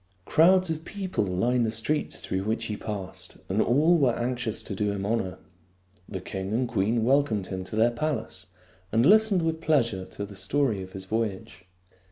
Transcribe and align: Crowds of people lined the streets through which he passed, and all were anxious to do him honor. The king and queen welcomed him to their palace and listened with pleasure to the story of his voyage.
Crowds 0.25 0.71
of 0.71 0.83
people 0.83 1.23
lined 1.25 1.63
the 1.63 1.69
streets 1.69 2.21
through 2.21 2.43
which 2.43 2.65
he 2.65 2.75
passed, 2.75 3.37
and 3.47 3.61
all 3.61 3.99
were 3.99 4.17
anxious 4.17 4.63
to 4.63 4.73
do 4.73 4.91
him 4.91 5.05
honor. 5.05 5.37
The 6.09 6.19
king 6.19 6.53
and 6.53 6.67
queen 6.67 7.03
welcomed 7.05 7.45
him 7.49 7.63
to 7.65 7.75
their 7.75 7.91
palace 7.91 8.47
and 8.91 9.05
listened 9.05 9.43
with 9.43 9.61
pleasure 9.61 10.05
to 10.05 10.25
the 10.25 10.35
story 10.35 10.81
of 10.81 10.93
his 10.93 11.05
voyage. 11.05 11.65